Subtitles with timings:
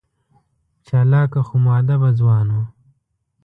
[0.85, 2.63] چالاکه خو مودبه ځوان و.